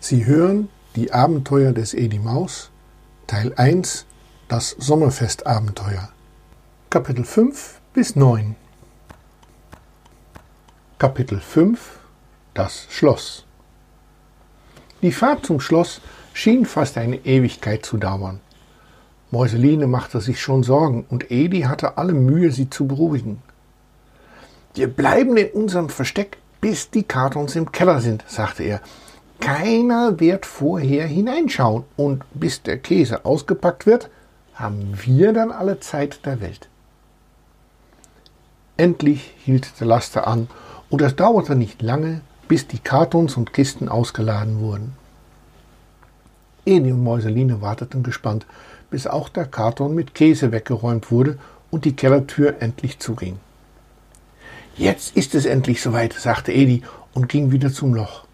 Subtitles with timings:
[0.00, 2.70] Sie hören die Abenteuer des Edi Maus,
[3.26, 4.06] Teil 1,
[4.46, 6.10] das Sommerfestabenteuer.
[6.88, 8.54] Kapitel 5 bis 9.
[10.98, 11.98] Kapitel 5
[12.54, 13.44] Das Schloss.
[15.02, 16.00] Die Fahrt zum Schloss
[16.32, 18.40] schien fast eine Ewigkeit zu dauern.
[19.32, 23.42] Mäuseline machte sich schon Sorgen und Edi hatte alle Mühe, sie zu beruhigen.
[24.74, 28.80] Wir bleiben in unserem Versteck, bis die Kartons im Keller sind, sagte er.
[29.40, 34.10] Keiner wird vorher hineinschauen und bis der Käse ausgepackt wird,
[34.54, 36.68] haben wir dann alle Zeit der Welt.
[38.76, 40.48] Endlich hielt der Laster an
[40.90, 44.94] und es dauerte nicht lange, bis die Kartons und Kisten ausgeladen wurden.
[46.64, 48.46] Eni und Mäuseline warteten gespannt,
[48.90, 51.38] bis auch der Karton mit Käse weggeräumt wurde
[51.70, 53.38] und die Kellertür endlich zuging.
[54.76, 56.82] Jetzt ist es endlich soweit, sagte Edi
[57.14, 58.27] und ging wieder zum Loch.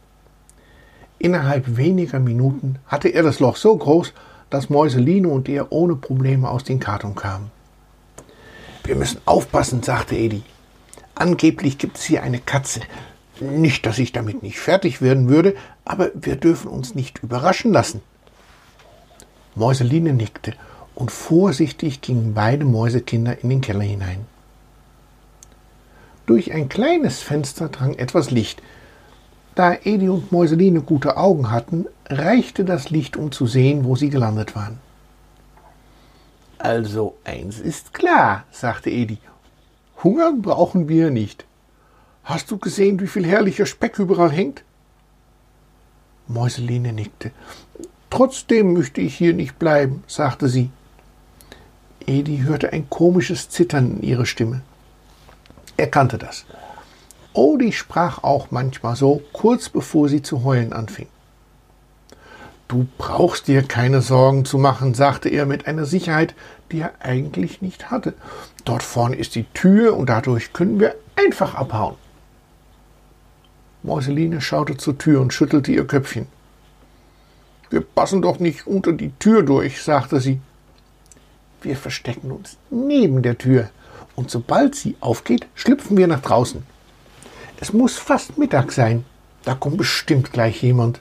[1.24, 4.12] Innerhalb weniger Minuten hatte er das Loch so groß,
[4.50, 7.50] dass Mäuseline und er ohne Probleme aus dem Karton kamen.
[8.84, 10.42] Wir müssen aufpassen, sagte Edi.
[11.14, 12.82] Angeblich gibt es hier eine Katze.
[13.40, 18.02] Nicht, dass ich damit nicht fertig werden würde, aber wir dürfen uns nicht überraschen lassen.
[19.54, 20.52] Mäuseline nickte
[20.94, 24.26] und vorsichtig gingen beide Mäusekinder in den Keller hinein.
[26.26, 28.60] Durch ein kleines Fenster drang etwas Licht,
[29.54, 34.10] da Edi und Mäuseline gute Augen hatten, reichte das Licht, um zu sehen, wo sie
[34.10, 34.78] gelandet waren.
[36.58, 39.18] Also eins ist klar, sagte Edi.
[40.02, 41.44] Hungern brauchen wir nicht.
[42.24, 44.64] Hast du gesehen, wie viel herrlicher Speck überall hängt?
[46.26, 47.32] Mäuseline nickte.
[48.08, 50.70] Trotzdem möchte ich hier nicht bleiben, sagte sie.
[52.06, 54.62] Edi hörte ein komisches Zittern in ihrer Stimme.
[55.76, 56.46] Er kannte das.
[57.34, 61.08] Odie sprach auch manchmal so, kurz bevor sie zu heulen anfing.
[62.68, 66.34] Du brauchst dir keine Sorgen zu machen, sagte er mit einer Sicherheit,
[66.72, 68.14] die er eigentlich nicht hatte.
[68.64, 71.96] Dort vorne ist die Tür und dadurch können wir einfach abhauen.
[73.82, 76.26] Mäuseline schaute zur Tür und schüttelte ihr Köpfchen.
[77.68, 80.40] Wir passen doch nicht unter die Tür durch, sagte sie.
[81.60, 83.68] Wir verstecken uns neben der Tür,
[84.16, 86.64] und sobald sie aufgeht, schlüpfen wir nach draußen.
[87.60, 89.04] Es muss fast Mittag sein.
[89.44, 91.00] Da kommt bestimmt gleich jemand.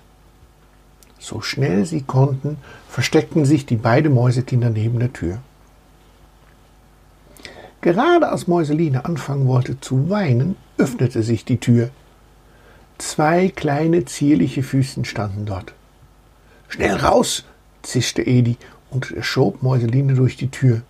[1.20, 2.58] So schnell sie konnten,
[2.90, 5.40] versteckten sich die beiden Mäusekinder neben der Tür.
[7.82, 11.90] Gerade als Mäuseline anfangen wollte zu weinen, öffnete sich die Tür.
[12.98, 15.74] Zwei kleine zierliche Füßen standen dort.
[16.70, 17.44] Schnell raus,
[17.82, 18.58] zischte Edi
[18.90, 20.82] und schob Mäuseline durch die Tür.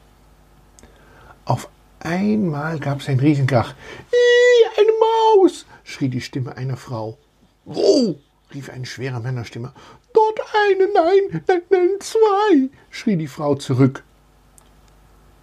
[2.03, 3.73] Einmal gab es ein Riesenkrach.
[4.11, 5.65] Ih, eine Maus!
[5.85, 7.17] schrie die Stimme einer Frau.
[7.63, 8.19] Wo?
[8.53, 9.71] rief eine schwere Männerstimme.
[10.13, 14.03] Dort eine, nein, nein, nein, zwei, schrie die Frau zurück.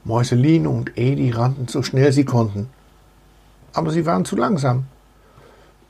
[0.05, 2.69] Mäuseline und Edi rannten so schnell sie konnten.
[3.73, 4.85] Aber sie waren zu langsam.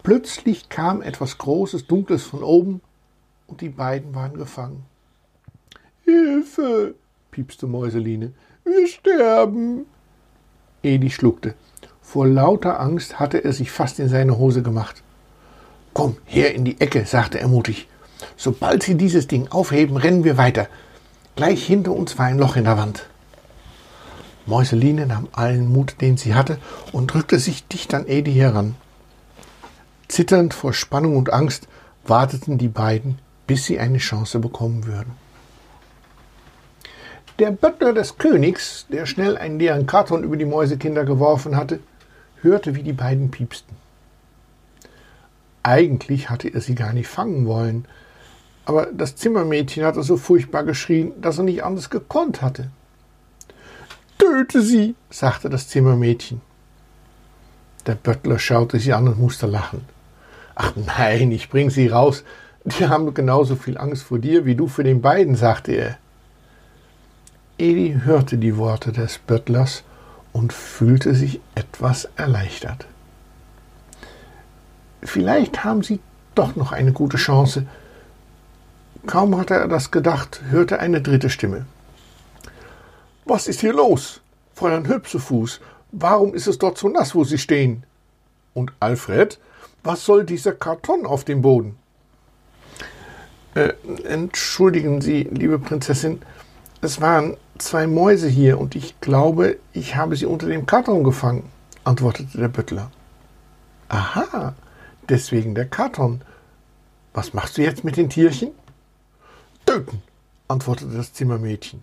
[0.05, 2.81] Plötzlich kam etwas Großes, Dunkles von oben,
[3.49, 4.85] und die beiden waren gefangen.
[6.05, 6.95] Hilfe,
[7.33, 8.33] piepste Mäuseline,
[8.65, 9.87] wir sterben.
[10.83, 11.55] Edi schluckte.
[12.03, 15.03] Vor lauter Angst hatte er sich fast in seine Hose gemacht.
[15.93, 17.89] Komm, her in die Ecke, sagte er mutig.
[18.37, 20.69] Sobald Sie dieses Ding aufheben, rennen wir weiter.
[21.37, 23.07] Gleich hinter uns war ein Loch in der Wand.
[24.47, 26.59] Mäuseline nahm allen Mut, den sie hatte,
[26.93, 28.75] und drückte sich dicht an Edi heran.
[30.09, 31.69] Zitternd vor Spannung und Angst
[32.05, 35.13] warteten die beiden, bis sie eine Chance bekommen würden.
[37.41, 41.81] Der Böttler des Königs, der schnell einen leeren Karton über die Mäusekinder geworfen hatte,
[42.43, 43.75] hörte, wie die beiden piepsten.
[45.63, 47.87] Eigentlich hatte er sie gar nicht fangen wollen,
[48.67, 52.69] aber das Zimmermädchen hatte so furchtbar geschrien, dass er nicht anders gekonnt hatte.
[54.19, 56.43] Töte sie, sagte das Zimmermädchen.
[57.87, 59.87] Der Böttler schaute sie an und musste lachen.
[60.55, 62.23] Ach nein, ich bring sie raus.
[62.67, 65.97] Die haben genauso viel Angst vor dir wie du vor den beiden, sagte er.
[67.61, 69.85] Edi hörte die Worte des Böttlers
[70.33, 72.87] und fühlte sich etwas erleichtert.
[75.03, 76.01] Vielleicht haben sie
[76.35, 77.67] doch noch eine gute Chance.
[79.07, 81.67] Kaum hatte er das gedacht, hörte eine dritte Stimme.
[83.27, 84.23] Was ist hier los?
[84.55, 85.61] Fräulein Hüpsefuß,
[85.93, 87.85] warum ist es dort so nass, wo Sie stehen?
[88.55, 89.39] Und Alfred,
[89.83, 91.77] was soll dieser Karton auf dem Boden?
[93.55, 93.73] Äh,
[94.05, 96.21] entschuldigen Sie, liebe Prinzessin,
[96.83, 101.45] es waren zwei Mäuse hier und ich glaube, ich habe sie unter dem Karton gefangen,
[101.85, 102.91] antwortete der Büttler.
[103.89, 104.55] Aha,
[105.09, 106.23] deswegen der Karton.
[107.13, 108.51] Was machst du jetzt mit den Tierchen?
[109.67, 110.03] Töten,
[110.49, 111.83] antwortete das Zimmermädchen.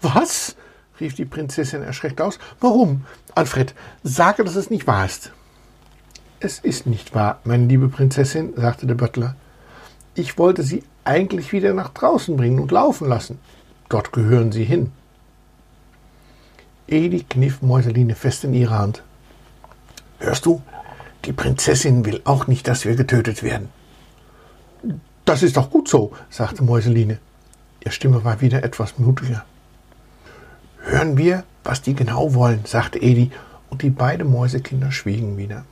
[0.00, 0.56] Was?
[1.00, 2.38] rief die Prinzessin erschreckt aus.
[2.60, 3.04] Warum?
[3.34, 5.32] Alfred, sage, dass es nicht wahr ist.
[6.40, 9.34] Es ist nicht wahr, meine liebe Prinzessin, sagte der Böttler.
[10.14, 13.38] Ich wollte sie eigentlich wieder nach draußen bringen und laufen lassen.
[13.88, 14.92] Dort gehören sie hin.
[16.86, 19.02] Edi kniff Mäuseline fest in ihre Hand.
[20.18, 20.62] Hörst du?
[21.24, 23.68] Die Prinzessin will auch nicht, dass wir getötet werden.
[25.24, 27.18] Das ist doch gut so, sagte Mäuseline.
[27.80, 29.44] Ihre Stimme war wieder etwas mutiger.
[30.78, 33.30] Hören wir, was die genau wollen, sagte Edi,
[33.70, 35.64] und die beiden Mäusekinder schwiegen wieder.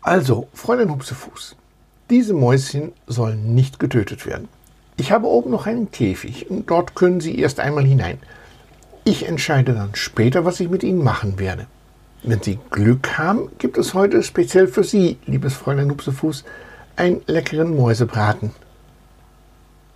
[0.00, 1.56] Also, Fräulein Hupsefuß,
[2.08, 4.48] diese Mäuschen sollen nicht getötet werden.
[5.00, 8.18] Ich habe oben noch einen Käfig und dort können Sie erst einmal hinein.
[9.04, 11.66] Ich entscheide dann später, was ich mit Ihnen machen werde.
[12.24, 16.44] Wenn Sie Glück haben, gibt es heute speziell für Sie, liebes Fräulein Hupsefuß,
[16.96, 18.50] einen leckeren Mäusebraten.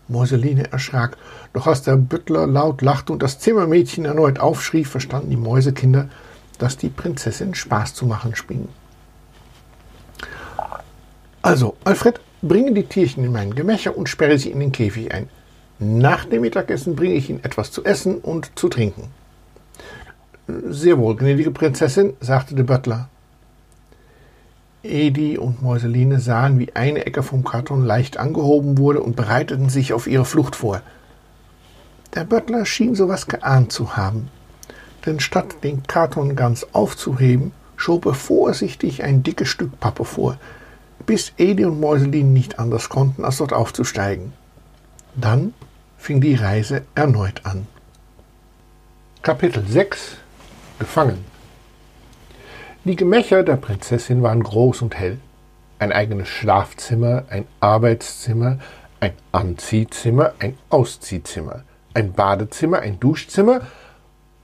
[0.06, 1.16] Mäuseline erschrak,
[1.52, 6.08] doch als der Büttler laut lachte und das Zimmermädchen erneut aufschrie, verstanden die Mäusekinder,
[6.58, 8.68] dass die Prinzessin Spaß zu machen schien.
[11.42, 15.28] Also, Alfred, bringe die Tierchen in mein Gemächer und sperre sie in den Käfig ein.
[15.78, 19.08] Nach dem Mittagessen bringe ich ihnen etwas zu essen und zu trinken.
[20.68, 23.08] Sehr wohl, gnädige Prinzessin, sagte der Butler.
[24.82, 29.92] Edi und Mäuseline sahen, wie eine Ecke vom Karton leicht angehoben wurde und bereiteten sich
[29.92, 30.82] auf ihre Flucht vor.
[32.14, 34.28] Der Butler schien sowas geahnt zu haben,
[35.06, 40.36] denn statt den Karton ganz aufzuheben, schob er vorsichtig ein dickes Stück Pappe vor,
[41.06, 44.32] bis Edi und Mäuselin nicht anders konnten, als dort aufzusteigen.
[45.14, 45.54] Dann
[45.98, 47.66] fing die Reise erneut an.
[49.22, 50.16] Kapitel 6
[50.78, 51.24] Gefangen
[52.84, 55.18] Die Gemächer der Prinzessin waren groß und hell.
[55.78, 58.58] Ein eigenes Schlafzimmer, ein Arbeitszimmer,
[59.00, 61.62] ein Anziehzimmer, ein Ausziehzimmer,
[61.94, 63.62] ein Badezimmer, ein Duschzimmer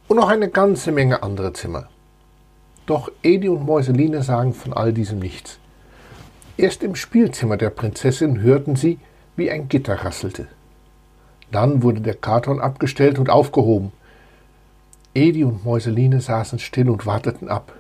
[0.09, 1.89] und noch eine ganze Menge andere Zimmer.
[2.87, 5.59] Doch Edi und Mäuseline sagen von all diesem nichts.
[6.59, 8.99] Erst im Spielzimmer der Prinzessin hörten sie,
[9.37, 10.49] wie ein Gitter rasselte.
[11.53, 13.93] Dann wurde der Karton abgestellt und aufgehoben.
[15.15, 17.73] Edi und Mäuseline saßen still und warteten ab.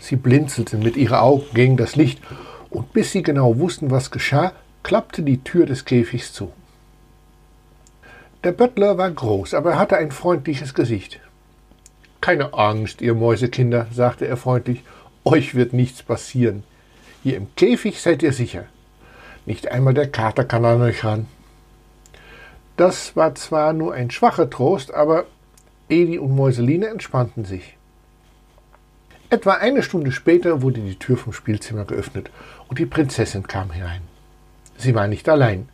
[0.00, 2.20] Sie blinzelten mit ihren Augen gegen das Licht,
[2.68, 4.52] und bis sie genau wussten, was geschah,
[4.82, 6.52] klappte die Tür des Käfigs zu.
[8.42, 11.20] Der Böttler war groß, aber er hatte ein freundliches Gesicht.
[12.20, 14.82] Keine Angst, ihr Mäusekinder, sagte er freundlich,
[15.24, 16.64] euch wird nichts passieren.
[17.24, 18.66] Hier im Käfig seid ihr sicher.
[19.46, 21.26] Nicht einmal der Kater kann an euch ran.
[22.76, 25.24] Das war zwar nur ein schwacher Trost, aber
[25.88, 27.78] Edi und Mäuseline entspannten sich.
[29.30, 32.30] Etwa eine Stunde später wurde die Tür vom Spielzimmer geöffnet
[32.68, 34.02] und die Prinzessin kam herein.
[34.76, 35.70] Sie war nicht allein.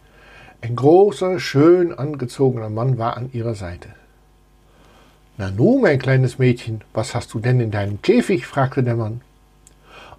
[0.60, 3.88] Ein großer, schön angezogener Mann war an ihrer Seite.
[5.36, 8.46] Nanu, mein kleines Mädchen, was hast du denn in deinem Käfig?
[8.46, 9.22] fragte der Mann.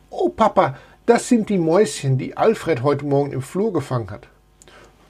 [0.10, 0.76] Oh, Papa,
[1.06, 4.28] das sind die Mäuschen, die Alfred heute Morgen im Flur gefangen hat.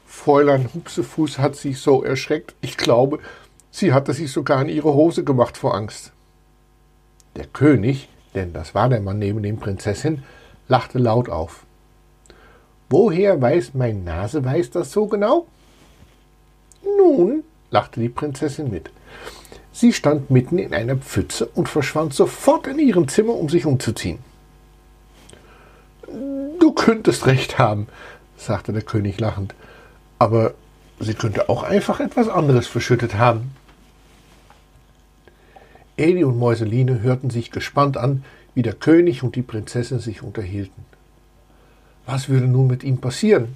[0.05, 3.19] Fräulein Hupsefuß hat sich so erschreckt, ich glaube,
[3.71, 6.11] sie hatte sich sogar in ihre Hose gemacht vor Angst.
[7.35, 10.23] Der König, denn das war der Mann neben dem Prinzessin,
[10.67, 11.65] lachte laut auf.
[12.89, 15.47] Woher weiß mein Naseweiß das so genau?
[16.97, 18.89] Nun, lachte die Prinzessin mit.
[19.71, 24.19] Sie stand mitten in einer Pfütze und verschwand sofort in ihrem Zimmer, um sich umzuziehen.
[26.59, 27.87] Du könntest recht haben,
[28.37, 29.55] sagte der König lachend,
[30.19, 30.53] aber
[30.99, 33.55] sie könnte auch einfach etwas anderes verschüttet haben.
[35.97, 38.23] Eli und Mäuseline hörten sich gespannt an,
[38.55, 40.85] wie der König und die Prinzessin sich unterhielten.
[42.05, 43.55] Was würde nun mit ihm passieren?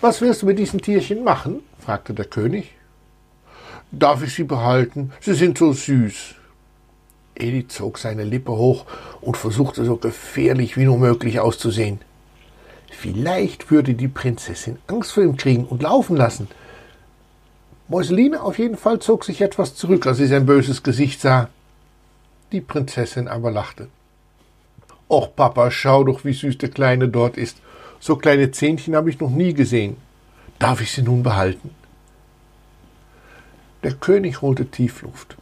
[0.00, 1.60] Was wirst du mit diesen Tierchen machen?
[1.78, 2.72] fragte der König.
[3.90, 5.12] Darf ich sie behalten?
[5.20, 6.34] Sie sind so süß.
[7.38, 8.84] Edi zog seine Lippe hoch
[9.20, 12.00] und versuchte so gefährlich wie nur möglich auszusehen.
[12.90, 16.48] Vielleicht würde die Prinzessin Angst vor ihm kriegen und laufen lassen.
[17.86, 21.48] Mäuseline auf jeden Fall zog sich etwas zurück, als sie sein böses Gesicht sah.
[22.52, 23.88] Die Prinzessin aber lachte.
[25.08, 27.58] Och, Papa, schau doch, wie süß der Kleine dort ist.
[28.00, 29.96] So kleine Zähnchen habe ich noch nie gesehen.
[30.58, 31.70] Darf ich sie nun behalten?
[33.82, 35.37] Der König holte Tiefluft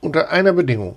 [0.00, 0.96] unter einer Bedingung.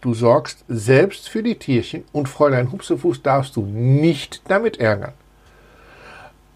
[0.00, 5.12] Du sorgst selbst für die Tierchen und Fräulein Hupsefuß darfst du nicht damit ärgern.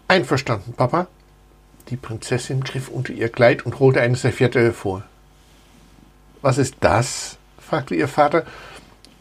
[0.09, 1.07] Einverstanden, Papa?
[1.89, 5.03] Die Prinzessin griff unter ihr Kleid und holte eine Serviette hervor.
[6.41, 7.37] Was ist das?
[7.57, 8.45] fragte ihr Vater.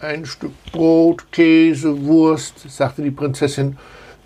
[0.00, 3.78] Ein Stück Brot, Käse, Wurst, sagte die Prinzessin.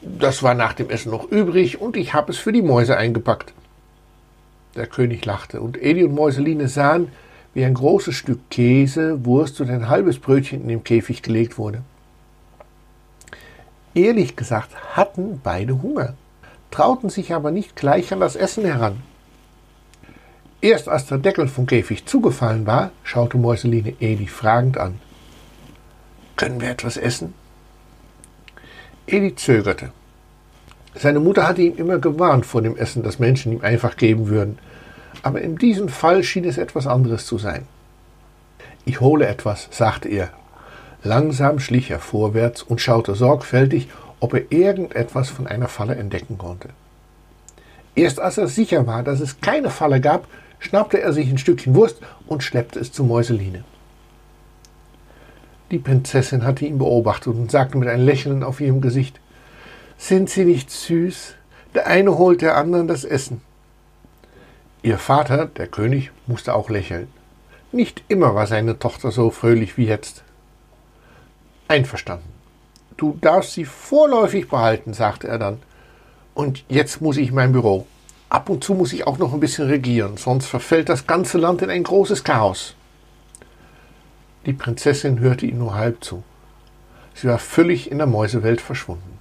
[0.03, 3.53] Das war nach dem Essen noch übrig und ich habe es für die Mäuse eingepackt.
[4.77, 7.13] Der König lachte und Edi und Mäuseline sahen,
[7.55, 11.83] wie ein großes Stück Käse, Wurst und ein halbes Brötchen in den Käfig gelegt wurde.
[13.95, 16.15] Ehrlich gesagt hatten beide Hunger,
[16.71, 19.03] trauten sich aber nicht gleich an das Essen heran.
[20.61, 25.01] Erst als der Deckel vom Käfig zugefallen war, schaute Mäuseline Edi fragend an.
[26.37, 27.35] Können wir etwas essen?
[29.07, 29.91] Edi zögerte.
[30.95, 34.59] Seine Mutter hatte ihm immer gewarnt vor dem Essen, das Menschen ihm einfach geben würden.
[35.23, 37.67] Aber in diesem Fall schien es etwas anderes zu sein.
[38.85, 40.31] Ich hole etwas, sagte er.
[41.03, 43.89] Langsam schlich er vorwärts und schaute sorgfältig,
[44.21, 46.71] ob er irgendetwas von einer Falle entdecken konnte.
[47.95, 50.27] Erst als er sicher war, dass es keine Falle gab,
[50.59, 53.65] schnappte er sich ein Stückchen Wurst und schleppte es zu Mäuseline.
[55.71, 59.21] Die Prinzessin hatte ihn beobachtet und sagte mit einem Lächeln auf ihrem Gesicht
[59.97, 61.35] Sind Sie nicht süß?
[61.75, 63.41] Der eine holt der anderen das Essen.
[64.83, 67.09] Ihr Vater, der König, musste auch lächeln.
[67.71, 70.23] Nicht immer war seine Tochter so fröhlich wie jetzt.
[71.69, 72.29] Einverstanden.
[72.97, 75.59] Du darfst sie vorläufig behalten, sagte er dann.
[76.33, 77.87] Und jetzt muss ich mein Büro.
[78.31, 81.61] Ab und zu muss ich auch noch ein bisschen regieren, sonst verfällt das ganze Land
[81.61, 82.75] in ein großes Chaos.
[84.47, 86.23] Die Prinzessin hörte ihm nur halb zu.
[87.15, 89.20] Sie war völlig in der Mäusewelt verschwunden.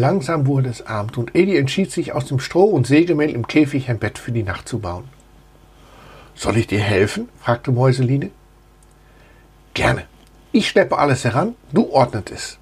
[0.00, 3.90] Langsam wurde es Abend und Edi entschied sich, aus dem Stroh und Sägemehl im Käfig
[3.90, 5.04] ein Bett für die Nacht zu bauen.
[6.34, 7.28] Soll ich dir helfen?
[7.38, 8.30] fragte Mäuseline.
[9.74, 10.06] Gerne.
[10.52, 12.56] Ich schleppe alles heran, du ordnet es.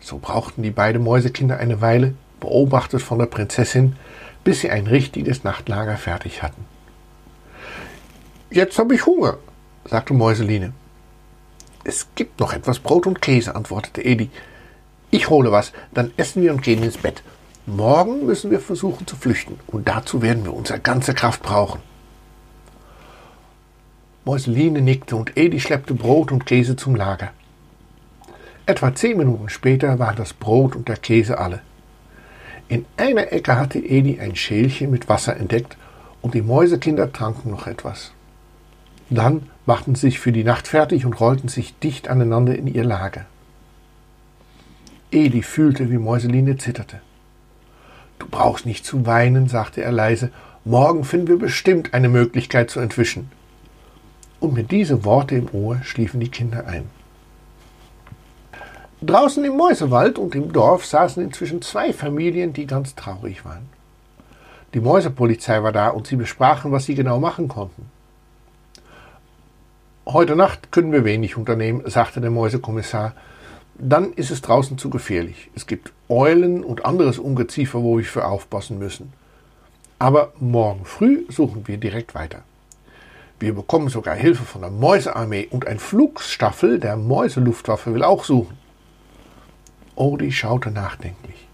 [0.00, 3.96] So brauchten die beiden Mäusekinder eine Weile, beobachtet von der Prinzessin,
[4.42, 6.64] bis sie ein richtiges Nachtlager fertig hatten.
[8.48, 9.36] Jetzt habe ich Hunger,
[9.84, 10.72] sagte Mäuseline.
[11.84, 14.30] Es gibt noch etwas Brot und Käse, antwortete Edi.
[15.14, 17.22] Ich hole was, dann essen wir und gehen ins Bett.
[17.66, 21.80] Morgen müssen wir versuchen zu flüchten, und dazu werden wir unsere ganze Kraft brauchen.
[24.24, 27.30] Mäuseline nickte und Edi schleppte Brot und Käse zum Lager.
[28.66, 31.60] Etwa zehn Minuten später waren das Brot und der Käse alle.
[32.66, 35.76] In einer Ecke hatte Edi ein Schälchen mit Wasser entdeckt
[36.22, 38.10] und die Mäusekinder tranken noch etwas.
[39.10, 42.82] Dann machten sie sich für die Nacht fertig und rollten sich dicht aneinander in ihr
[42.82, 43.26] Lager.
[45.14, 47.00] Edi fühlte, wie Mäuseline zitterte.
[48.18, 50.30] Du brauchst nicht zu weinen, sagte er leise.
[50.64, 53.30] Morgen finden wir bestimmt eine Möglichkeit zu entwischen.
[54.40, 56.90] Und mit diesen Worten im Ohr schliefen die Kinder ein.
[59.02, 63.68] Draußen im Mäusewald und im Dorf saßen inzwischen zwei Familien, die ganz traurig waren.
[64.72, 67.90] Die Mäusepolizei war da und sie besprachen, was sie genau machen konnten.
[70.06, 73.14] Heute Nacht können wir wenig unternehmen, sagte der Mäusekommissar.
[73.76, 75.50] Dann ist es draußen zu gefährlich.
[75.54, 79.12] Es gibt Eulen und anderes Ungeziefer, wo wir für aufpassen müssen.
[79.98, 82.42] Aber morgen früh suchen wir direkt weiter.
[83.40, 88.56] Wir bekommen sogar Hilfe von der Mäusearmee und ein Flugstaffel der Mäuseluftwaffe will auch suchen.
[89.96, 91.46] Odi schaute nachdenklich.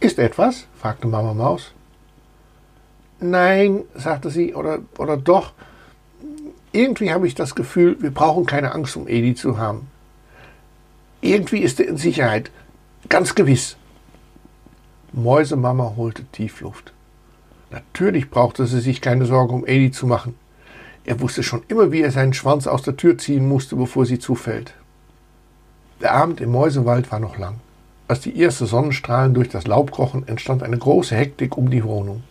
[0.00, 0.66] Ist etwas?
[0.80, 1.72] fragte Mama Maus.
[3.20, 5.52] Nein, sagte sie, oder, oder doch.
[6.72, 9.91] Irgendwie habe ich das Gefühl, wir brauchen keine Angst um Edi zu haben.
[11.24, 12.50] Irgendwie ist er in Sicherheit.
[13.08, 13.76] Ganz gewiss.
[15.12, 16.92] Mäusemama holte Tiefluft.
[17.70, 20.34] Natürlich brauchte sie sich keine Sorge um Edi zu machen.
[21.04, 24.18] Er wusste schon immer, wie er seinen Schwanz aus der Tür ziehen musste, bevor sie
[24.18, 24.74] zufällt.
[26.00, 27.60] Der Abend im Mäusewald war noch lang.
[28.08, 32.24] Als die ersten Sonnenstrahlen durch das Laub krochen, entstand eine große Hektik um die Wohnung.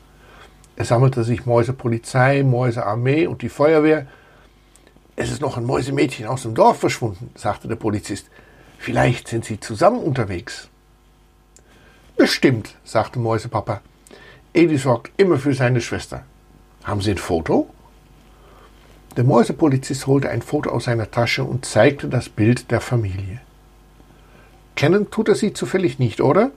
[0.75, 4.05] Es sammelte sich Mäusepolizei, Mäusearmee und die Feuerwehr.
[5.15, 8.27] Es ist noch ein Mäusemädchen aus dem Dorf verschwunden, sagte der Polizist.
[8.81, 10.67] Vielleicht sind sie zusammen unterwegs.
[12.17, 13.81] Bestimmt, sagte Mäusepapa.
[14.55, 16.23] Edi sorgt immer für seine Schwester.
[16.83, 17.69] Haben Sie ein Foto?
[19.15, 23.39] Der Mäusepolizist holte ein Foto aus seiner Tasche und zeigte das Bild der Familie.
[24.75, 26.49] Kennen tut er sie zufällig nicht, oder?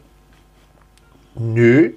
[1.35, 1.93] Nö,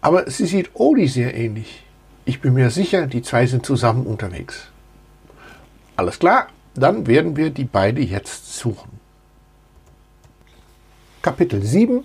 [0.00, 1.84] aber sie sieht Odi sehr ähnlich.
[2.24, 4.72] Ich bin mir sicher, die zwei sind zusammen unterwegs.
[5.94, 9.01] Alles klar, dann werden wir die beiden jetzt suchen.
[11.22, 12.02] Kapitel 7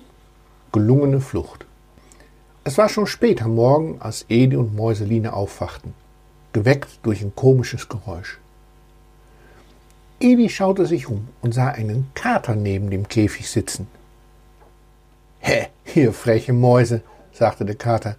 [0.71, 1.65] Gelungene Flucht
[2.63, 5.95] Es war schon spät am Morgen, als Edi und Mäuseline aufwachten,
[6.53, 8.37] geweckt durch ein komisches Geräusch.
[10.19, 13.87] Edi schaute sich um und sah einen Kater neben dem Käfig sitzen.
[15.39, 17.01] Hä, ihr freche Mäuse,
[17.33, 18.17] sagte der Kater.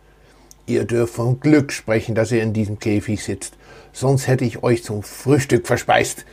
[0.67, 3.55] Ihr dürft von Glück sprechen, dass ihr in diesem Käfig sitzt,
[3.93, 6.25] sonst hätte ich euch zum Frühstück verspeist.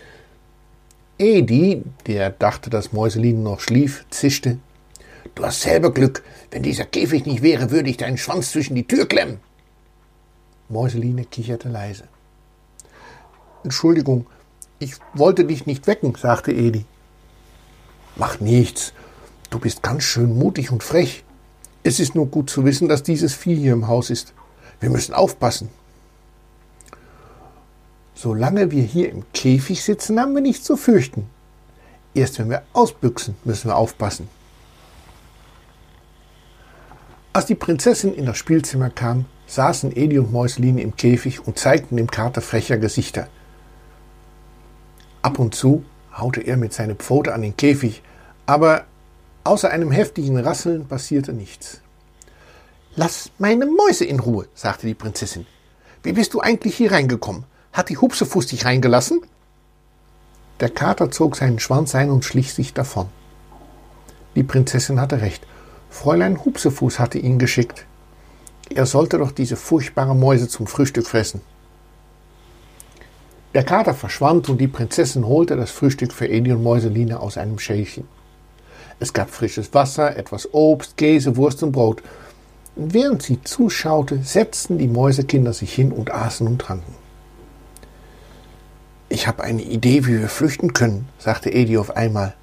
[1.18, 4.58] Edi, der dachte, dass Mäuseline noch schlief, zischte.
[5.34, 6.24] Du hast selber Glück.
[6.52, 9.40] Wenn dieser Käfig nicht wäre, würde ich deinen Schwanz zwischen die Tür klemmen.
[10.68, 12.04] Mäuseline kicherte leise.
[13.64, 14.26] Entschuldigung,
[14.80, 16.86] ich wollte dich nicht wecken, sagte Edi.
[18.18, 18.94] Mach nichts.
[19.50, 21.24] Du bist ganz schön mutig und frech.
[21.84, 24.34] Es ist nur gut zu wissen, dass dieses Vieh hier im Haus ist.
[24.80, 25.70] Wir müssen aufpassen.
[28.16, 31.30] Solange wir hier im Käfig sitzen, haben wir nichts zu fürchten.
[32.14, 34.30] Erst wenn wir ausbüchsen, müssen wir aufpassen.
[37.34, 41.98] Als die Prinzessin in das Spielzimmer kam, saßen Edi und Mäuseline im Käfig und zeigten
[41.98, 43.28] dem Kater frecher Gesichter.
[45.22, 45.84] Ab und zu
[46.18, 48.02] haute er mit seiner Pfote an den Käfig,
[48.46, 48.86] aber
[49.44, 51.82] außer einem heftigen Rasseln passierte nichts.
[52.96, 55.46] Lass meine Mäuse in Ruhe, sagte die Prinzessin.
[56.04, 57.44] Wie bist du eigentlich hier reingekommen?
[57.76, 59.20] Hat die Hupsefuß dich reingelassen?
[60.62, 63.08] Der Kater zog seinen Schwanz ein und schlich sich davon.
[64.34, 65.46] Die Prinzessin hatte recht.
[65.90, 67.86] Fräulein Hupsefuß hatte ihn geschickt.
[68.70, 71.42] Er sollte doch diese furchtbare Mäuse zum Frühstück fressen.
[73.54, 77.60] Der Kater verschwand und die Prinzessin holte das Frühstück für Edi und Mäuseline aus einem
[77.60, 78.08] Schälchen.
[79.02, 82.02] Es gab frisches Wasser, etwas Obst, Käse, Wurst und Brot.
[82.78, 87.05] Während sie zuschaute, setzten die Mäusekinder sich hin und aßen und tranken.
[89.16, 92.34] Ich habe eine Idee, wie wir flüchten können, sagte Edi auf einmal.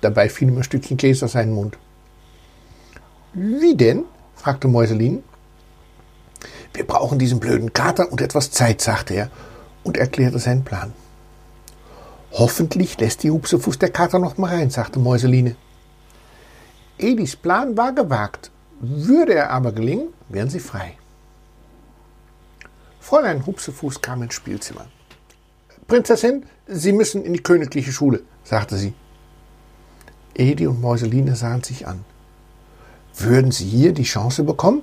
[0.00, 1.78] Dabei fiel ihm ein Stückchen Käse aus seinem Mund.
[3.32, 4.02] Wie denn?
[4.34, 5.22] fragte Mäuselin.
[6.74, 9.30] Wir brauchen diesen blöden Kater und etwas Zeit, sagte er
[9.84, 10.92] und erklärte seinen Plan.
[12.32, 15.54] Hoffentlich lässt die Hupsefuß der Kater noch mal rein, sagte Mäuseline.
[16.98, 18.50] Edis Plan war gewagt.
[18.80, 20.96] Würde er aber gelingen, wären sie frei.
[22.98, 24.88] Fräulein Hupsefuß kam ins Spielzimmer.
[25.90, 28.94] Prinzessin, Sie müssen in die königliche Schule, sagte sie.
[30.36, 32.04] Edi und Mäuseline sahen sich an.
[33.18, 34.82] Würden Sie hier die Chance bekommen?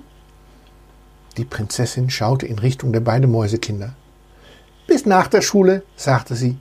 [1.38, 3.96] Die Prinzessin schaute in Richtung der beiden Mäusekinder.
[4.86, 6.58] Bis nach der Schule, sagte sie.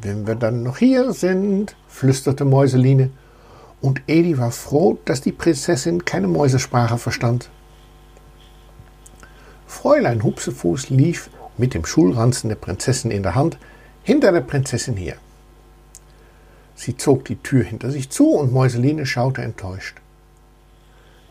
[0.00, 3.10] Wenn wir dann noch hier sind, flüsterte Mäuseline,
[3.80, 7.50] und Edi war froh, dass die Prinzessin keine Mäusesprache verstand.
[9.66, 11.28] Fräulein Hupsefuß lief
[11.58, 13.58] mit dem Schulranzen der Prinzessin in der Hand
[14.02, 15.16] hinter der Prinzessin her.
[16.74, 19.98] Sie zog die Tür hinter sich zu und Mäuseline schaute enttäuscht.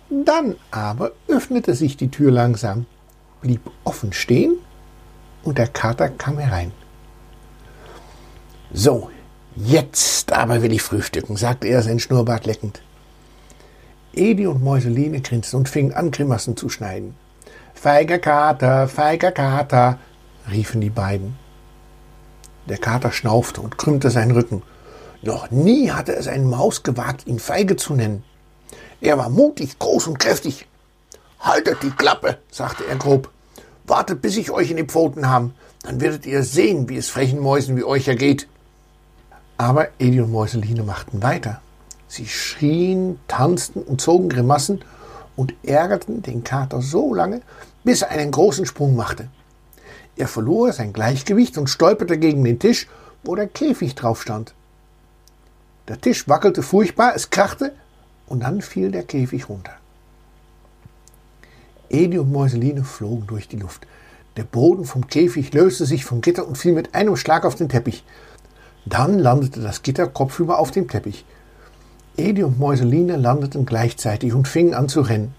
[0.10, 2.86] Dann aber öffnete sich die Tür langsam,
[3.42, 4.58] blieb offen stehen
[5.44, 6.72] und der Kater kam herein.
[8.74, 9.10] So,
[9.56, 12.82] jetzt aber will ich frühstücken, sagte er, sein Schnurrbart leckend.
[14.14, 17.16] Edi und Mäuseline grinsten und fingen an, Grimassen zu schneiden.
[17.74, 20.00] Feiger Kater, feiger Kater,
[20.50, 21.38] riefen die beiden.
[22.68, 24.64] Der Kater schnaufte und krümmte seinen Rücken.
[25.22, 28.24] Noch nie hatte es ein Maus gewagt, ihn feige zu nennen.
[29.02, 30.68] Er war mutig, groß und kräftig.
[31.40, 33.32] Haltet die Klappe, sagte er grob.
[33.86, 35.52] Wartet, bis ich euch in die Pfoten habe,
[35.84, 38.48] dann werdet ihr sehen, wie es frechen Mäusen wie euch ergeht.
[39.58, 41.62] Aber Edi und Mäuseline machten weiter.
[42.08, 44.82] Sie schrien, tanzten und zogen Grimassen
[45.36, 47.42] und ärgerten den Kater so lange,
[47.84, 49.30] bis er einen großen Sprung machte.
[50.18, 52.88] Er verlor sein Gleichgewicht und stolperte gegen den Tisch,
[53.24, 54.54] wo der Käfig drauf stand.
[55.88, 57.74] Der Tisch wackelte furchtbar, es krachte
[58.26, 59.74] und dann fiel der Käfig runter.
[61.90, 63.88] Edi und Mäuseline flogen durch die Luft.
[64.36, 67.70] Der Boden vom Käfig löste sich vom Gitter und fiel mit einem Schlag auf den
[67.70, 68.04] Teppich.
[68.86, 71.26] Dann landete das Gitter kopfüber auf dem Teppich.
[72.18, 75.34] Edi und Mäuseline landeten gleichzeitig und fingen an zu rennen.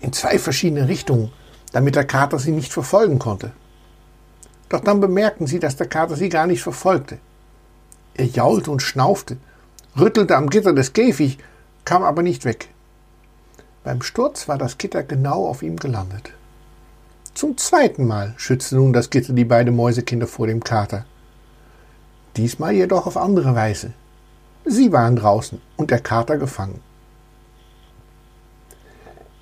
[0.00, 1.32] In zwei verschiedene Richtungen,
[1.72, 3.52] damit der Kater sie nicht verfolgen konnte.
[4.68, 7.18] Doch dann bemerkten sie, dass der Kater sie gar nicht verfolgte.
[8.14, 9.36] Er jaulte und schnaufte,
[9.98, 11.38] rüttelte am Gitter des Käfig,
[11.84, 12.68] kam aber nicht weg.
[13.82, 16.30] Beim Sturz war das Gitter genau auf ihm gelandet.
[17.34, 21.04] Zum zweiten Mal schützte nun das Gitter die beiden Mäusekinder vor dem Kater.
[22.36, 23.92] Diesmal jedoch auf andere Weise.
[24.64, 26.80] Sie waren draußen und der Kater gefangen.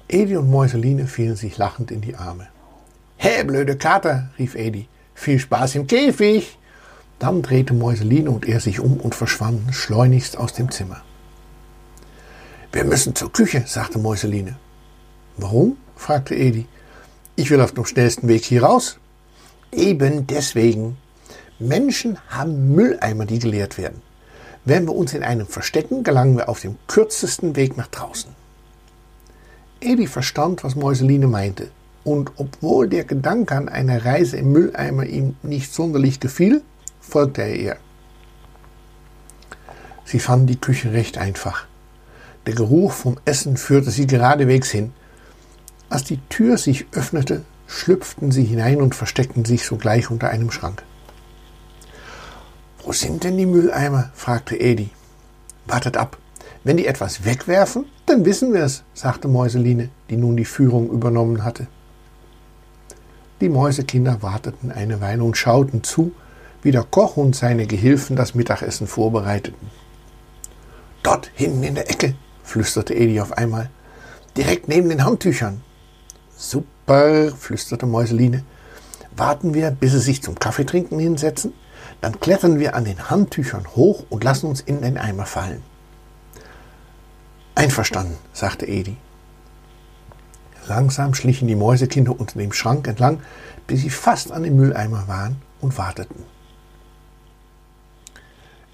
[0.09, 2.49] Edi und Mäuseline fielen sich lachend in die Arme.
[3.17, 4.89] Hä, blöde Kater, rief Edi.
[5.15, 6.59] Viel Spaß im Käfig!
[7.19, 11.03] Dann drehte Mäuseline und er sich um und verschwanden schleunigst aus dem Zimmer.
[12.73, 14.57] Wir müssen zur Küche, sagte Mäuseline.
[15.37, 15.77] Warum?
[15.95, 16.67] fragte Edi.
[17.37, 18.99] Ich will auf dem schnellsten Weg hier raus.
[19.71, 20.97] Eben deswegen.
[21.59, 24.03] Menschen haben Mülleimer, die geleert werden.
[24.65, 28.31] Wenn wir uns in einem verstecken, gelangen wir auf dem kürzesten Weg nach draußen.
[29.81, 31.71] Edi verstand, was Mäuseline meinte.
[32.05, 36.63] Und obwohl der Gedanke an eine Reise im Mülleimer ihm nicht sonderlich gefiel,
[37.01, 37.77] folgte er ihr.
[40.05, 41.67] Sie fanden die Küche recht einfach.
[42.47, 44.93] Der Geruch vom Essen führte sie geradewegs hin.
[45.89, 50.83] Als die Tür sich öffnete, schlüpften sie hinein und versteckten sich sogleich unter einem Schrank.
[52.83, 54.11] Wo sind denn die Mülleimer?
[54.15, 54.91] fragte Edi.
[55.67, 56.19] Wartet ab.
[56.65, 61.45] Wenn die etwas wegwerfen, dann wissen wir es, sagte Mäuseline, die nun die Führung übernommen
[61.45, 61.69] hatte.
[63.43, 66.13] Die Mäusekinder warteten eine Weile und schauten zu,
[66.63, 69.69] wie der Koch und seine Gehilfen das Mittagessen vorbereiteten.
[71.03, 73.69] Dort hinten in der Ecke, flüsterte Edi auf einmal,
[74.37, 75.61] direkt neben den Handtüchern.
[76.37, 78.45] Super, flüsterte Mäuseline.
[79.17, 81.53] Warten wir, bis sie sich zum Kaffeetrinken hinsetzen?
[82.01, 85.65] Dann klettern wir an den Handtüchern hoch und lassen uns in den Eimer fallen.
[87.57, 88.97] Einverstanden, sagte Edi.
[90.67, 93.21] Langsam schlichen die Mäusekinder unter dem Schrank entlang,
[93.67, 96.25] bis sie fast an dem Mülleimer waren und warteten.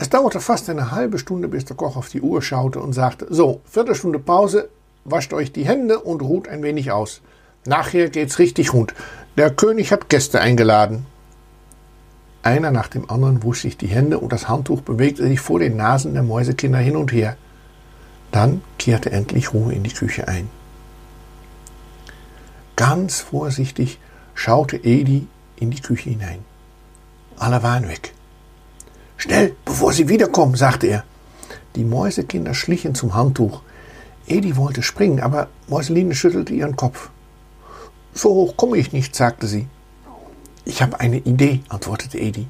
[0.01, 3.27] Es dauerte fast eine halbe Stunde, bis der Koch auf die Uhr schaute und sagte:
[3.31, 4.69] So, Viertelstunde Pause,
[5.05, 7.21] wascht euch die Hände und ruht ein wenig aus.
[7.65, 8.95] Nachher geht's richtig rund.
[9.37, 11.07] Der König hat Gäste eingeladen.
[12.43, 15.77] Einer nach dem anderen wusch sich die Hände und das Handtuch bewegte sich vor den
[15.77, 17.37] Nasen der Mäusekinder hin und her.
[18.31, 20.49] Dann kehrte endlich Ruhe in die Küche ein.
[22.79, 23.99] Ganz vorsichtig
[24.35, 26.45] schaute Edi in die Küche hinein.
[27.37, 28.15] Alle waren weg.
[29.17, 31.03] Schnell, bevor sie wiederkommen, sagte er.
[31.75, 33.63] Die Mäusekinder schlichen zum Handtuch.
[34.29, 37.11] Edi wollte springen, aber Mäuseline schüttelte ihren Kopf.
[38.15, 39.67] So hoch komme ich nicht, sagte sie.
[40.65, 42.47] Ich habe eine Idee, antwortete Edi.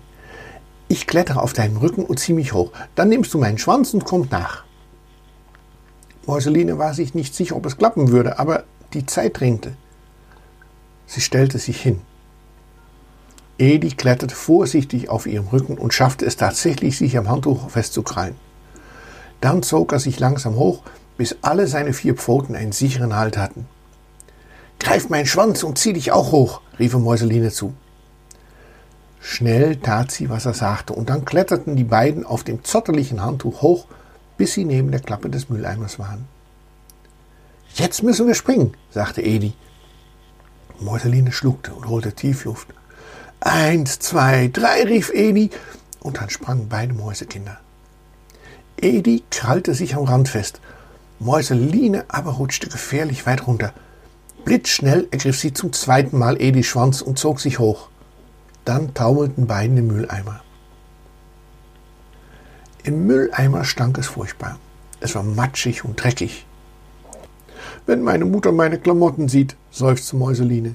[0.88, 2.70] Ich klettere auf deinem Rücken und zieh mich hoch.
[2.96, 4.64] Dann nimmst du meinen Schwanz und kommst nach.
[6.26, 9.74] Mäuseline war sich nicht sicher, ob es klappen würde, aber die Zeit drängte.
[11.08, 12.02] Sie stellte sich hin.
[13.58, 18.36] Edi kletterte vorsichtig auf ihrem Rücken und schaffte es tatsächlich, sich am Handtuch festzukrallen.
[19.40, 20.82] Dann zog er sich langsam hoch,
[21.16, 23.66] bis alle seine vier Pfoten einen sicheren Halt hatten.
[24.78, 27.72] Greif meinen Schwanz und zieh dich auch hoch, rief er Mäuseline zu.
[29.18, 33.62] Schnell tat sie, was er sagte, und dann kletterten die beiden auf dem zotterlichen Handtuch
[33.62, 33.86] hoch,
[34.36, 36.26] bis sie neben der Klappe des Mülleimers waren.
[37.74, 39.54] Jetzt müssen wir springen, sagte Edi.
[40.80, 42.68] Mäuseline schluckte und holte Tiefluft.
[43.40, 45.50] Eins, zwei, drei, rief Edi,
[46.00, 47.58] und dann sprangen beide Mäusekinder.
[48.80, 50.60] Edi krallte sich am Rand fest.
[51.18, 53.72] Mäuseline aber rutschte gefährlich weit runter.
[54.44, 57.88] Blitzschnell ergriff sie zum zweiten Mal Edis Schwanz und zog sich hoch.
[58.64, 60.42] Dann taumelten beiden im Mülleimer.
[62.84, 64.58] Im Mülleimer stank es furchtbar.
[65.00, 66.46] Es war matschig und dreckig.
[67.86, 70.74] Wenn meine Mutter meine Klamotten sieht, seufzte Mäuseline.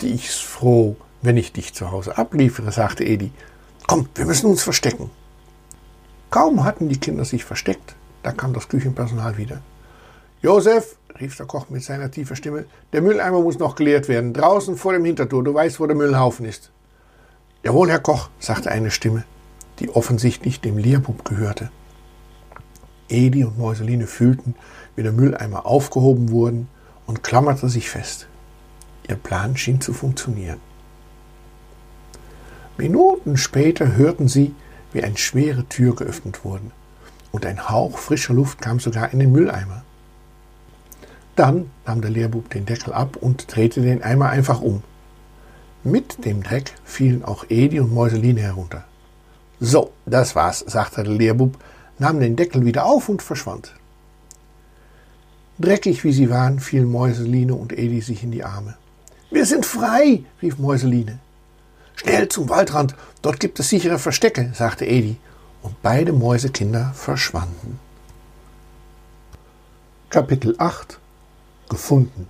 [0.00, 3.32] Die ist froh, wenn ich dich zu Hause abliefere, sagte Edi.
[3.86, 5.10] Komm, wir müssen uns verstecken.
[6.30, 9.60] Kaum hatten die Kinder sich versteckt, da kam das Küchenpersonal wieder.
[10.42, 14.32] Josef, rief der Koch mit seiner tiefen Stimme, der Mülleimer muss noch geleert werden.
[14.32, 16.70] Draußen vor dem Hintertor, du weißt, wo der Müllhaufen ist.
[17.62, 19.24] Jawohl, Herr Koch, sagte eine Stimme,
[19.80, 21.70] die offensichtlich dem Lehrbub gehörte.
[23.08, 24.54] Edi und Mäuseline fühlten,
[24.94, 26.68] wie der Mülleimer aufgehoben wurden
[27.06, 28.26] und klammerte sich fest.
[29.08, 30.60] Ihr Plan schien zu funktionieren.
[32.76, 34.54] Minuten später hörten sie,
[34.92, 36.70] wie eine schwere Tür geöffnet wurde,
[37.32, 39.84] und ein Hauch frischer Luft kam sogar in den Mülleimer.
[41.36, 44.82] Dann nahm der Lehrbub den Deckel ab und drehte den Eimer einfach um.
[45.84, 48.84] Mit dem Dreck fielen auch Edi und Mäuseline herunter.
[49.60, 51.58] So, das war's, sagte der Lehrbub,
[51.98, 53.74] nahm den Deckel wieder auf und verschwand.
[55.58, 58.76] Dreckig wie sie waren, fielen Mäuseline und Edi sich in die Arme.
[59.30, 61.18] Wir sind frei, rief Mäuseline.
[61.94, 65.16] Schnell zum Waldrand, dort gibt es sichere Verstecke, sagte Edi,
[65.62, 67.80] und beide Mäusekinder verschwanden.
[70.10, 70.98] Kapitel 8
[71.68, 72.28] Gefunden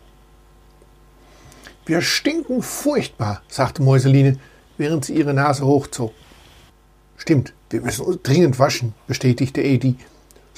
[1.85, 4.39] Wir stinken furchtbar, sagte Mäuseline,
[4.79, 6.13] während sie ihre Nase hochzog.
[7.17, 9.97] Stimmt, wir müssen uns dringend waschen, bestätigte Edi.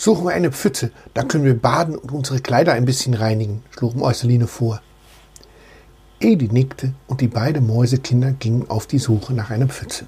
[0.01, 3.97] Suchen wir eine Pfütze, da können wir baden und unsere Kleider ein bisschen reinigen, schlug
[3.97, 4.81] Mäuseline vor.
[6.21, 10.07] Edi nickte und die beiden Mäusekinder gingen auf die Suche nach einer Pfütze.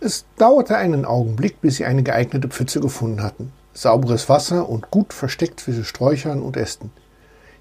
[0.00, 3.52] Es dauerte einen Augenblick, bis sie eine geeignete Pfütze gefunden hatten.
[3.74, 6.90] Sauberes Wasser und gut versteckt zwischen Sträuchern und Ästen.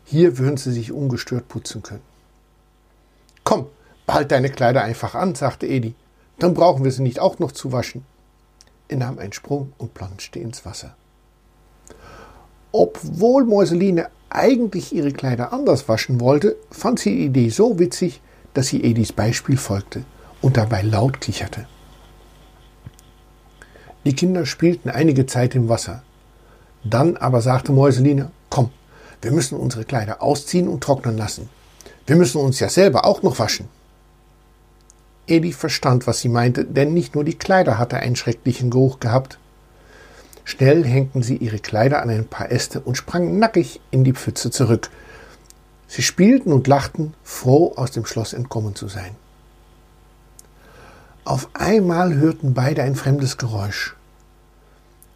[0.05, 2.03] Hier würden sie sich ungestört putzen können.
[3.43, 3.65] Komm,
[4.07, 5.93] behalt deine Kleider einfach an, sagte Edi.
[6.39, 8.05] Dann brauchen wir sie nicht auch noch zu waschen.
[8.87, 10.95] Er nahm einen Sprung und planschte ins Wasser.
[12.71, 18.21] Obwohl Mäuseline eigentlich ihre Kleider anders waschen wollte, fand sie die Idee so witzig,
[18.53, 20.03] dass sie Edis Beispiel folgte
[20.41, 21.67] und dabei laut kicherte.
[24.05, 26.03] Die Kinder spielten einige Zeit im Wasser.
[26.83, 28.69] Dann aber sagte Mäuseline, komm,
[29.21, 31.49] wir müssen unsere Kleider ausziehen und trocknen lassen.
[32.05, 33.67] Wir müssen uns ja selber auch noch waschen.
[35.27, 39.39] Edi verstand, was sie meinte, denn nicht nur die Kleider hatte einen schrecklichen Geruch gehabt.
[40.43, 44.51] Schnell hängten sie ihre Kleider an ein paar Äste und sprangen nackig in die Pfütze
[44.51, 44.89] zurück.
[45.87, 49.15] Sie spielten und lachten, froh aus dem Schloss entkommen zu sein.
[51.23, 53.95] Auf einmal hörten beide ein fremdes Geräusch.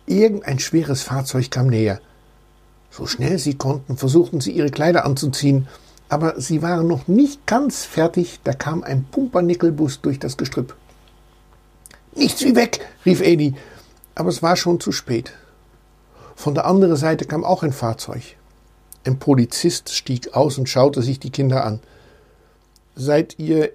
[0.08, 2.02] Irgendein schweres Fahrzeug kam näher.
[2.90, 5.68] So schnell sie konnten, versuchten sie ihre Kleider anzuziehen,
[6.10, 10.76] aber sie waren noch nicht ganz fertig, da kam ein Pumpernickelbus durch das Gestrüpp.
[12.16, 13.54] Nichts wie weg, rief Edi,
[14.16, 15.34] aber es war schon zu spät.
[16.36, 18.24] Von der anderen Seite kam auch ein Fahrzeug.
[19.06, 21.80] Ein Polizist stieg aus und schaute sich die Kinder an.
[22.96, 23.72] Seid ihr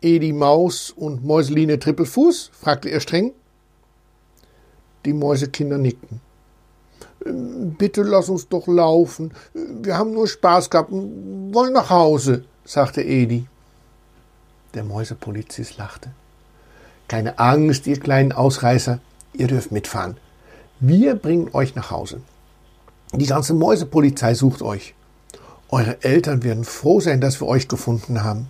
[0.00, 2.50] Edi Maus und Mäuseline Trippelfuß?
[2.52, 3.32] fragte er streng.
[5.04, 6.20] Die Mäusekinder nickten.
[7.24, 9.32] Bitte lass uns doch laufen.
[9.54, 13.46] Wir haben nur Spaß gehabt und wollen nach Hause, sagte Edi.
[14.74, 16.10] Der Mäusepolizist lachte.
[17.08, 18.98] Keine Angst, ihr kleinen Ausreißer,
[19.32, 20.16] ihr dürft mitfahren.
[20.80, 22.20] Wir bringen euch nach Hause.
[23.12, 24.94] Die ganze Mäusepolizei sucht euch.
[25.70, 28.48] Eure Eltern werden froh sein, dass wir euch gefunden haben.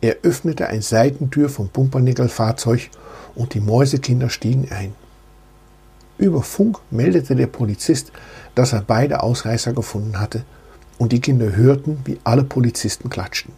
[0.00, 2.90] Er öffnete eine Seitentür vom Pumpernickel-Fahrzeug
[3.34, 4.94] und die Mäusekinder stiegen ein.
[6.22, 8.12] Über Funk meldete der Polizist,
[8.54, 10.44] dass er beide Ausreißer gefunden hatte,
[10.96, 13.52] und die Kinder hörten, wie alle Polizisten klatschten.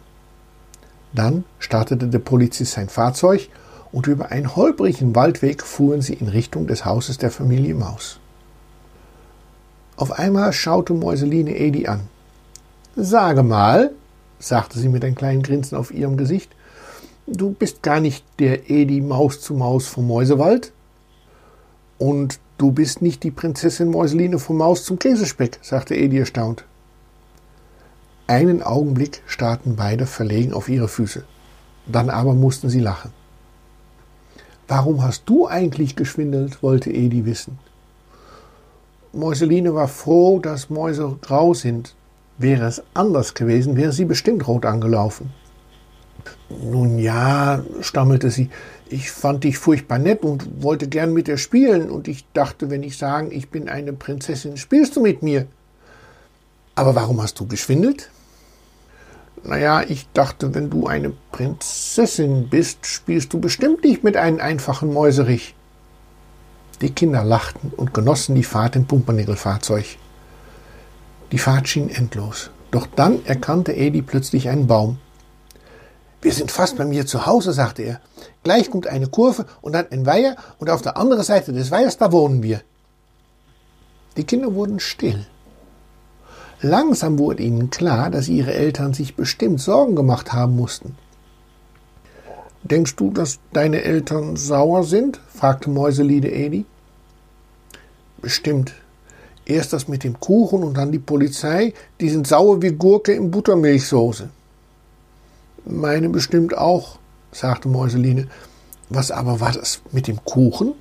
[1.13, 3.49] Dann startete der Polizist sein Fahrzeug
[3.91, 8.19] und über einen holprigen Waldweg fuhren sie in Richtung des Hauses der Familie Maus.
[9.95, 12.01] Auf einmal schaute Mäuseline Edi an.
[12.95, 13.91] Sage mal,
[14.39, 16.49] sagte sie mit einem kleinen Grinsen auf ihrem Gesicht,
[17.27, 20.71] du bist gar nicht der Edi Maus zu Maus vom Mäusewald?
[21.99, 26.63] Und Du bist nicht die Prinzessin Mäuseline vom Maus zum Käsespeck, sagte Edi erstaunt.
[28.27, 31.25] Einen Augenblick starrten beide verlegen auf ihre Füße.
[31.85, 33.11] Dann aber mussten sie lachen.
[34.67, 36.63] Warum hast du eigentlich geschwindelt?
[36.63, 37.59] wollte Edi wissen.
[39.11, 41.93] Mäuseline war froh, dass Mäuse grau sind.
[42.37, 45.31] Wäre es anders gewesen, wäre sie bestimmt rot angelaufen.
[46.49, 48.49] Nun ja, stammelte sie,
[48.87, 52.83] ich fand dich furchtbar nett und wollte gern mit dir spielen, und ich dachte, wenn
[52.83, 55.47] ich sagen, ich bin eine Prinzessin, spielst du mit mir.
[56.75, 58.11] Aber warum hast du geschwindelt?
[59.43, 64.91] Naja, ich dachte, wenn du eine Prinzessin bist, spielst du bestimmt nicht mit einem einfachen
[64.93, 65.55] Mäuserich.
[66.81, 69.97] Die Kinder lachten und genossen die Fahrt im Pumpernickelfahrzeug.
[71.31, 72.49] Die Fahrt schien endlos.
[72.71, 74.97] Doch dann erkannte Edi plötzlich einen Baum.
[76.25, 78.01] Wir sind fast bei mir zu Hause, sagte er.
[78.43, 81.99] Gleich kommt eine Kurve und dann ein Weiher und auf der anderen Seite des Weihers,
[81.99, 82.61] da wohnen wir.
[84.17, 85.27] Die Kinder wurden still.
[86.61, 90.97] Langsam wurde ihnen klar, dass ihre Eltern sich bestimmt Sorgen gemacht haben mussten.
[92.63, 95.19] Denkst du, dass deine Eltern sauer sind?
[95.27, 96.65] fragte Mäuseline Edi.
[98.19, 98.73] Bestimmt.
[99.45, 103.29] Erst das mit dem Kuchen und dann die Polizei, die sind sauer wie Gurke in
[103.29, 104.29] Buttermilchsoße.
[105.67, 106.99] Meine bestimmt auch,
[107.31, 108.27] sagte Mäuseline.
[108.89, 110.73] Was aber war das mit dem Kuchen?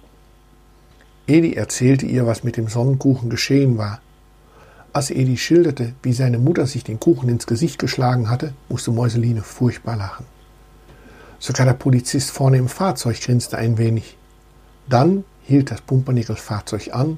[1.27, 4.03] Edi erzählte ihr, was mit dem Sonnenkuchen geschehen war.
[4.93, 9.41] Als Edi schilderte, wie seine Mutter sich den Kuchen ins Gesicht geschlagen hatte, musste Mäuseline
[9.41, 10.27] furchtbar lachen.
[11.39, 14.19] Sogar der Polizist vorne im Fahrzeug grinste ein wenig.
[14.87, 17.17] Dann hielt das Pumpernickel-Fahrzeug an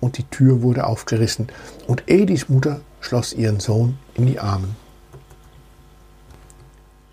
[0.00, 1.46] und die Tür wurde aufgerissen
[1.86, 4.83] und Edis Mutter schloss ihren Sohn in die Armen.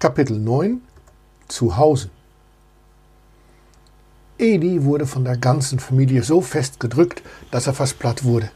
[0.01, 0.81] Kapitel 9
[1.47, 2.09] Zu Hause
[4.39, 8.49] Edi wurde von der ganzen Familie so fest gedrückt, dass er fast platt wurde.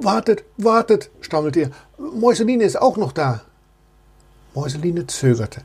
[0.00, 1.70] Wartet, wartet, stammelte er.
[1.98, 3.40] Mäuseline ist auch noch da.
[4.54, 5.62] Mäuseline zögerte.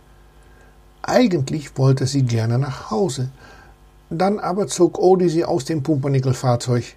[1.03, 3.29] Eigentlich wollte sie gerne nach Hause.
[4.09, 6.95] Dann aber zog Odi sie aus dem Pumpernickel-Fahrzeug.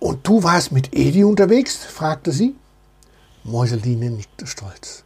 [0.00, 1.76] Und du warst mit Edi unterwegs?
[1.76, 2.56] fragte sie.
[3.44, 5.05] Mäuseline nickte stolz.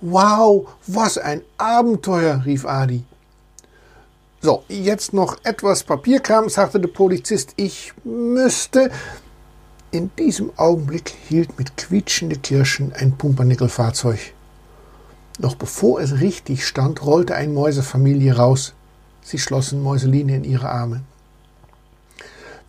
[0.00, 3.04] Wow, was ein Abenteuer, rief Adi.
[4.40, 7.52] So, jetzt noch etwas Papierkram, sagte der Polizist.
[7.56, 8.90] Ich müsste.
[9.90, 14.32] In diesem Augenblick hielt mit quietschende Kirschen ein Pumpernickelfahrzeug.
[15.38, 18.72] Noch bevor es richtig stand, rollte eine Mäusefamilie raus.
[19.22, 21.02] Sie schlossen Mäuseline in ihre Arme.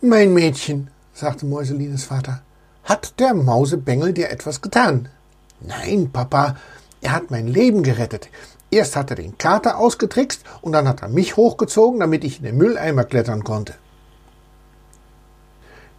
[0.02, 2.42] Mein Mädchen, sagte Mäuselines Vater,
[2.84, 5.08] Hat der Mausebengel dir etwas getan?
[5.60, 6.56] Nein, Papa,
[7.02, 8.30] er hat mein Leben gerettet.
[8.70, 12.44] Erst hat er den Kater ausgetrickst und dann hat er mich hochgezogen, damit ich in
[12.44, 13.74] den Mülleimer klettern konnte.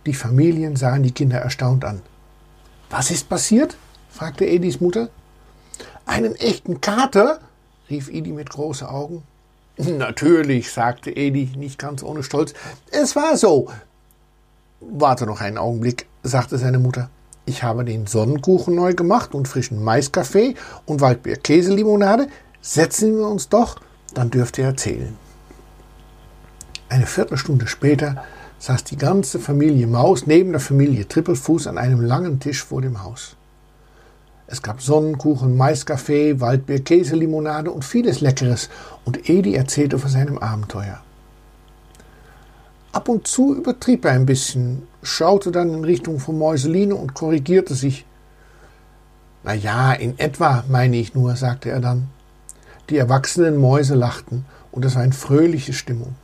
[0.06, 2.02] Die Familien sahen die Kinder erstaunt an.
[2.90, 3.78] Was ist passiert?
[4.10, 5.10] fragte Edis Mutter.
[6.06, 7.40] Einen echten Kater?
[7.90, 9.24] rief Edi mit großen Augen.
[9.78, 12.54] Natürlich, sagte Edi nicht ganz ohne Stolz.
[12.92, 13.70] Es war so.
[14.80, 17.10] Warte noch einen Augenblick, sagte seine Mutter.
[17.46, 22.28] Ich habe den Sonnenkuchen neu gemacht und frischen Maiskaffee und Waldbeer-Käselimonade.
[22.62, 23.82] Setzen wir uns doch,
[24.14, 25.18] dann dürft ihr erzählen.
[26.88, 28.24] Eine Viertelstunde später
[28.60, 33.04] saß die ganze Familie Maus neben der Familie Trippelfuß an einem langen Tisch vor dem
[33.04, 33.36] Haus.
[34.48, 38.70] Es gab Sonnenkuchen, Maiskaffee, Waldbier, Käselimonade und vieles Leckeres,
[39.04, 41.02] und Edi erzählte von seinem Abenteuer.
[42.92, 47.76] Ab und zu übertrieb er ein bisschen, schaute dann in Richtung von Mäuseline und korrigierte
[47.76, 48.06] sich.
[49.44, 52.10] Na ja, in etwa, meine ich nur, sagte er dann.
[52.90, 56.16] Die erwachsenen Mäuse lachten, und es war eine fröhliche Stimmung.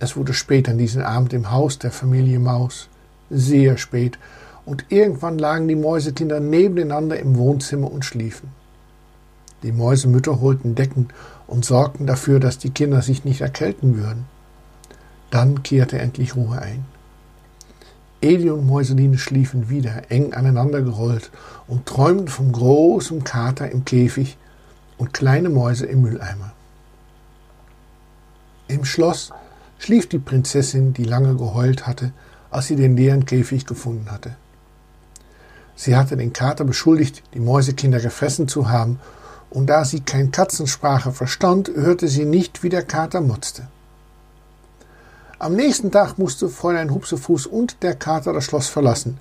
[0.00, 2.88] Es wurde spät an diesem Abend im Haus der Familie Maus,
[3.30, 4.18] sehr spät,
[4.64, 8.50] und irgendwann lagen die Mäusekinder nebeneinander im Wohnzimmer und schliefen.
[9.62, 11.08] Die Mäusemütter holten Decken
[11.46, 14.24] und sorgten dafür, dass die Kinder sich nicht erkälten würden.
[15.30, 16.84] Dann kehrte endlich Ruhe ein.
[18.22, 21.30] Edi und Mäuseline schliefen wieder, eng aneinander gerollt
[21.66, 24.36] und träumten vom großen Kater im Käfig
[24.96, 26.52] und kleine Mäuse im Mülleimer.
[28.68, 29.32] Im Schloss
[29.78, 32.12] schlief die Prinzessin, die lange geheult hatte,
[32.50, 34.36] als sie den leeren Käfig gefunden hatte.
[35.74, 39.00] Sie hatte den Kater beschuldigt, die Mäusekinder gefressen zu haben,
[39.50, 43.66] und da sie kein Katzensprache verstand, hörte sie nicht, wie der Kater motzte.
[45.42, 49.18] Am nächsten Tag musste Fräulein Hupsefuß und der Kater das Schloss verlassen,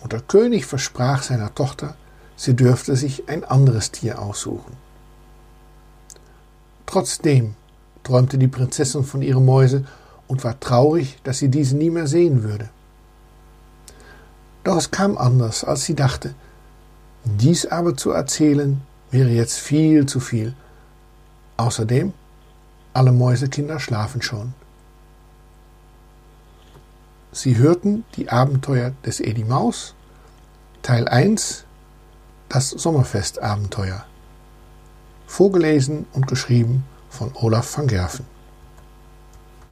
[0.00, 1.94] und der König versprach seiner Tochter,
[2.36, 4.78] sie dürfte sich ein anderes Tier aussuchen.
[6.86, 7.54] Trotzdem
[8.02, 9.84] träumte die Prinzessin von ihren Mäuse
[10.26, 12.70] und war traurig, dass sie diese nie mehr sehen würde.
[14.64, 16.34] Doch es kam anders, als sie dachte.
[17.24, 20.54] Dies aber zu erzählen, wäre jetzt viel zu viel.
[21.58, 22.14] Außerdem,
[22.94, 24.54] alle Mäusekinder schlafen schon.
[27.32, 29.94] Sie hörten die Abenteuer des Edi Maus,
[30.82, 31.64] Teil 1,
[32.48, 34.04] das Sommerfestabenteuer.
[35.26, 38.24] Vorgelesen und geschrieben von Olaf van Gerven.